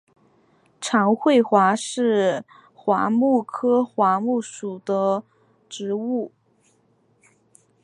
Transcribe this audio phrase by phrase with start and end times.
[0.81, 5.23] 长穗桦是桦木科桦木属的
[5.69, 6.31] 植物。